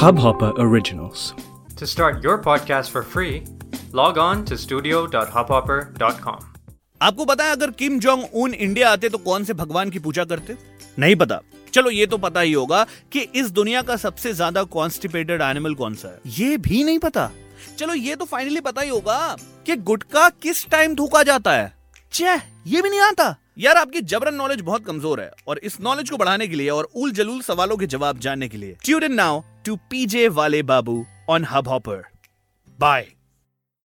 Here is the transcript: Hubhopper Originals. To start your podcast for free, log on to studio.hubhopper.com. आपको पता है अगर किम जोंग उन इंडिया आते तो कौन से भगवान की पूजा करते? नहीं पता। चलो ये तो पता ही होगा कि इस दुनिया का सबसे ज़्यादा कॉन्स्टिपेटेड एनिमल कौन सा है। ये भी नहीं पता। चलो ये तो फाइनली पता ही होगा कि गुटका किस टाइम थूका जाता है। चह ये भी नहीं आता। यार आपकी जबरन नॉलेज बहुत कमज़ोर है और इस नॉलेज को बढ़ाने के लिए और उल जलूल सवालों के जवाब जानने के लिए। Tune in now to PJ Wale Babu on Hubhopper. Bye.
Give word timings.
Hubhopper 0.00 0.48
Originals. 0.62 1.20
To 1.78 1.86
start 1.86 2.22
your 2.22 2.34
podcast 2.46 2.90
for 2.90 3.02
free, 3.02 3.44
log 3.92 4.18
on 4.18 4.42
to 4.50 4.56
studio.hubhopper.com. 4.64 6.42
आपको 7.02 7.24
पता 7.24 7.44
है 7.44 7.52
अगर 7.52 7.70
किम 7.70 7.98
जोंग 7.98 8.24
उन 8.34 8.54
इंडिया 8.54 8.90
आते 8.90 9.08
तो 9.08 9.18
कौन 9.18 9.44
से 9.44 9.54
भगवान 9.54 9.90
की 9.90 9.98
पूजा 9.98 10.24
करते? 10.24 10.56
नहीं 10.98 11.16
पता। 11.16 11.40
चलो 11.74 11.90
ये 11.90 12.06
तो 12.06 12.18
पता 12.18 12.40
ही 12.40 12.52
होगा 12.52 12.84
कि 13.12 13.20
इस 13.20 13.50
दुनिया 13.50 13.82
का 13.82 13.96
सबसे 13.96 14.32
ज़्यादा 14.32 14.62
कॉन्स्टिपेटेड 14.76 15.42
एनिमल 15.42 15.74
कौन 15.74 15.94
सा 15.94 16.08
है। 16.08 16.20
ये 16.38 16.56
भी 16.58 16.84
नहीं 16.84 16.98
पता। 16.98 17.30
चलो 17.78 17.94
ये 17.94 18.16
तो 18.16 18.24
फाइनली 18.24 18.60
पता 18.60 18.80
ही 18.80 18.88
होगा 18.88 19.36
कि 19.66 19.76
गुटका 19.76 20.28
किस 20.42 20.68
टाइम 20.70 20.94
थूका 20.94 21.22
जाता 21.22 21.52
है। 21.52 21.72
चह 22.12 22.40
ये 22.66 22.82
भी 22.82 22.90
नहीं 22.90 23.00
आता। 23.00 23.34
यार 23.58 23.76
आपकी 23.76 24.00
जबरन 24.02 24.34
नॉलेज 24.34 24.60
बहुत 24.60 24.84
कमज़ोर 24.84 25.20
है 25.20 25.30
और 25.48 25.58
इस 25.58 25.80
नॉलेज 25.80 26.10
को 26.10 26.16
बढ़ाने 26.16 26.46
के 26.48 26.56
लिए 26.56 26.70
और 26.70 26.88
उल 26.96 27.12
जलूल 27.12 27.40
सवालों 27.42 27.76
के 27.76 27.86
जवाब 27.86 28.18
जानने 28.18 28.48
के 28.48 28.56
लिए। 28.56 28.76
Tune 28.84 29.02
in 29.02 29.14
now 29.14 29.40
to 29.66 29.76
PJ 29.90 30.32
Wale 30.32 30.62
Babu 30.62 31.04
on 31.26 31.42
Hubhopper. 31.42 32.04
Bye. 32.78 33.16